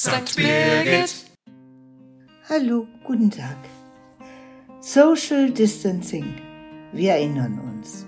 St. 0.00 0.36
Birgit. 0.36 1.12
Hallo, 2.48 2.86
guten 3.02 3.32
Tag. 3.32 3.56
Social 4.80 5.50
Distancing. 5.50 6.36
Wir 6.92 7.14
erinnern 7.14 7.58
uns. 7.58 8.06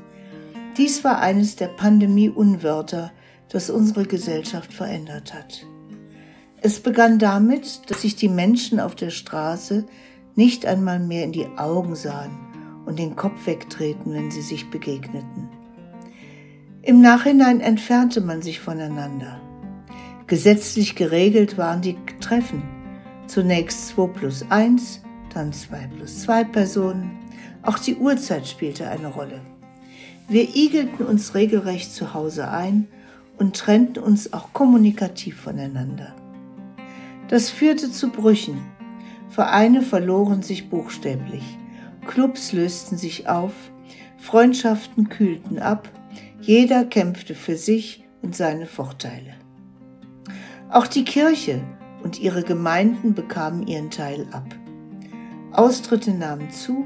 Dies 0.77 1.03
war 1.03 1.19
eines 1.19 1.57
der 1.57 1.67
Pandemie-Unwörter, 1.67 3.11
das 3.49 3.71
unsere 3.71 4.05
Gesellschaft 4.05 4.73
verändert 4.73 5.35
hat. 5.35 5.67
Es 6.63 6.79
begann 6.79 7.19
damit, 7.19 7.91
dass 7.91 8.03
sich 8.03 8.15
die 8.15 8.29
Menschen 8.29 8.79
auf 8.79 8.95
der 8.95 9.11
Straße 9.11 9.85
nicht 10.37 10.67
einmal 10.67 11.01
mehr 11.01 11.25
in 11.25 11.33
die 11.33 11.49
Augen 11.57 11.97
sahen 11.97 12.39
und 12.87 13.01
den 13.01 13.17
Kopf 13.17 13.47
wegtreten, 13.47 14.13
wenn 14.13 14.31
sie 14.31 14.43
sich 14.43 14.71
begegneten. 14.71 15.49
Im 16.83 17.01
Nachhinein 17.01 17.61
entfernte 17.61 18.21
man 18.21 18.43
sich 18.43 18.61
voneinander. 18.61 19.41
Gesetzlich 20.31 20.95
geregelt 20.95 21.59
waren 21.59 21.83
die 21.83 21.97
Treffen. 22.21 22.63
Zunächst 23.27 23.89
2 23.89 24.07
plus 24.07 24.45
1, 24.49 25.03
dann 25.35 25.53
2 25.53 25.89
plus 25.97 26.21
2 26.21 26.45
Personen. 26.45 27.19
Auch 27.63 27.81
die 27.81 27.97
Uhrzeit 27.97 28.47
spielte 28.47 28.89
eine 28.89 29.09
Rolle. 29.09 29.41
Wir 30.29 30.55
igelten 30.55 31.05
uns 31.05 31.35
regelrecht 31.35 31.93
zu 31.93 32.15
Hause 32.15 32.49
ein 32.49 32.87
und 33.39 33.57
trennten 33.57 34.05
uns 34.05 34.33
auch 34.33 34.53
kommunikativ 34.53 35.35
voneinander. 35.41 36.15
Das 37.27 37.51
führte 37.51 37.91
zu 37.91 38.11
Brüchen. 38.11 38.61
Vereine 39.31 39.83
verloren 39.83 40.45
sich 40.45 40.71
buchstäblich. 40.71 41.43
Clubs 42.07 42.53
lösten 42.53 42.97
sich 42.97 43.29
auf, 43.29 43.53
Freundschaften 44.17 45.09
kühlten 45.09 45.59
ab, 45.59 45.89
jeder 46.41 46.85
kämpfte 46.85 47.35
für 47.35 47.57
sich 47.57 48.05
und 48.23 48.37
seine 48.37 48.67
Vorteile. 48.67 49.35
Auch 50.71 50.87
die 50.87 51.05
Kirche 51.05 51.61
und 52.05 52.21
ihre 52.21 52.45
Gemeinden 52.45 53.13
bekamen 53.13 53.67
ihren 53.67 53.91
Teil 53.91 54.29
ab. 54.31 54.47
Austritte 55.51 56.13
nahmen 56.13 56.51
zu, 56.51 56.85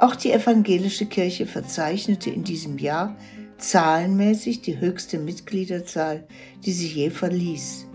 auch 0.00 0.16
die 0.16 0.32
evangelische 0.32 1.06
Kirche 1.06 1.46
verzeichnete 1.46 2.30
in 2.30 2.42
diesem 2.42 2.78
Jahr 2.78 3.16
zahlenmäßig 3.58 4.62
die 4.62 4.80
höchste 4.80 5.18
Mitgliederzahl, 5.18 6.26
die 6.64 6.72
sie 6.72 6.88
je 6.88 7.10
verließ. 7.10 7.86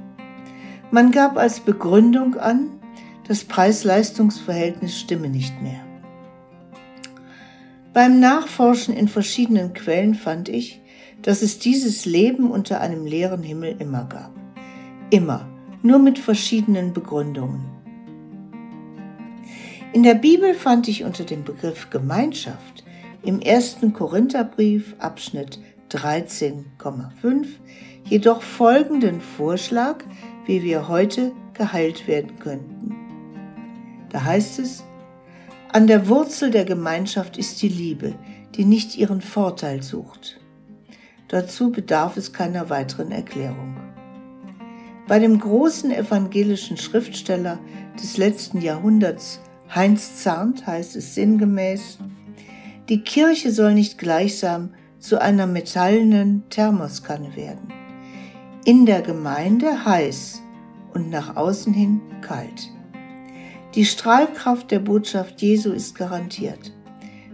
Man 0.92 1.12
gab 1.12 1.38
als 1.38 1.60
Begründung 1.60 2.38
an, 2.38 2.70
das 3.28 3.44
Preis-Leistungs-Verhältnis 3.44 4.98
stimme 4.98 5.28
nicht 5.28 5.62
mehr. 5.62 5.84
Beim 7.92 8.22
Nachforschen 8.22 8.96
in 8.96 9.10
verschiedenen 9.10 9.74
Quellen 9.74 10.16
fand 10.16 10.48
ich, 10.48 10.82
dass 11.24 11.42
es 11.42 11.60
dieses 11.60 12.06
Leben 12.06 12.52
unter 12.52 12.80
einem 12.80 13.06
leeren 13.06 13.44
Himmel 13.44 13.76
immer 13.80 14.06
gab. 14.06 14.45
Immer, 15.16 15.48
nur 15.82 15.98
mit 15.98 16.20
verschiedenen 16.20 16.92
Begründungen. 16.92 17.64
In 19.94 20.04
der 20.04 20.16
Bibel 20.16 20.54
fand 20.54 20.90
ich 20.90 21.06
unter 21.06 21.24
dem 21.24 21.46
Begriff 21.46 21.90
Gemeinschaft 21.90 22.84
im 23.24 23.40
ersten 23.40 23.94
Korintherbrief 23.94 24.94
Abschnitt 25.00 25.58
13,5 25.90 27.48
jedoch 28.04 28.42
folgenden 28.42 29.22
Vorschlag, 29.22 30.04
wie 30.48 30.64
wir 30.64 30.90
heute 30.90 31.32
geheilt 31.54 32.10
werden 32.10 32.38
könnten. 32.40 32.94
Da 34.10 34.22
heißt 34.22 34.60
es, 34.60 34.84
an 35.72 35.88
der 35.88 36.10
Wurzel 36.10 36.52
der 36.52 36.66
Gemeinschaft 36.66 37.38
ist 37.38 37.62
die 37.62 37.70
Liebe, 37.70 38.16
die 38.56 38.66
nicht 38.66 38.98
ihren 38.98 39.22
Vorteil 39.22 39.82
sucht. 39.82 40.42
Dazu 41.30 41.72
bedarf 41.72 42.18
es 42.18 42.34
keiner 42.34 42.70
weiteren 42.70 43.14
Erklärung. 43.14 43.85
Bei 45.08 45.20
dem 45.20 45.40
großen 45.40 45.92
evangelischen 45.92 46.78
Schriftsteller 46.78 47.60
des 48.02 48.18
letzten 48.18 48.60
Jahrhunderts, 48.60 49.40
Heinz 49.74 50.24
Zarnt, 50.24 50.66
heißt 50.66 50.96
es 50.96 51.14
sinngemäß, 51.14 52.00
die 52.90 53.02
Kirche 53.02 53.52
soll 53.52 53.76
nicht 53.76 54.00
gleichsam 54.00 54.72
zu 54.98 55.22
einer 55.22 55.46
metallenen 55.46 56.44
Thermoskanne 56.50 57.36
werden. 57.36 57.72
In 58.66 58.88
der 58.88 59.04
Gemeinde 59.04 59.86
heiß 59.86 60.42
und 60.96 61.12
nach 61.12 61.36
außen 61.36 61.74
hin 61.74 62.02
kalt. 62.22 62.72
Die 63.76 63.86
Strahlkraft 63.86 64.72
der 64.72 64.80
Botschaft 64.80 65.40
Jesu 65.40 65.72
ist 65.72 65.96
garantiert. 65.96 66.74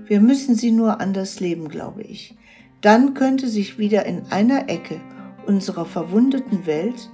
Wir 0.06 0.20
müssen 0.20 0.56
sie 0.56 0.72
nur 0.72 1.00
anders 1.00 1.40
leben, 1.40 1.70
glaube 1.70 2.02
ich. 2.02 2.36
Dann 2.82 3.14
könnte 3.14 3.48
sich 3.48 3.78
wieder 3.78 4.06
in 4.06 4.24
einer 4.30 4.68
Ecke 4.68 5.00
unserer 5.46 5.86
verwundeten 5.86 6.66
Welt 6.66 7.10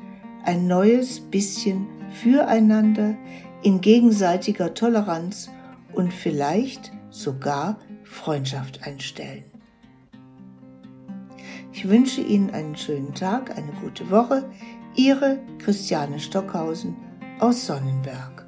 ein 0.47 0.65
neues 0.65 1.19
bisschen 1.19 1.87
füreinander 2.09 3.15
in 3.63 3.81
gegenseitiger 3.81 4.73
Toleranz 4.73 5.51
und 5.93 6.13
vielleicht 6.13 6.93
sogar 7.09 7.77
Freundschaft 8.05 8.87
einstellen. 8.87 9.43
Ich 11.73 11.89
wünsche 11.89 12.21
Ihnen 12.21 12.49
einen 12.51 12.77
schönen 12.77 13.13
Tag, 13.13 13.57
eine 13.57 13.73
gute 13.81 14.09
Woche. 14.09 14.49
Ihre 14.95 15.37
Christiane 15.59 16.17
Stockhausen 16.17 16.95
aus 17.39 17.65
Sonnenberg. 17.65 18.46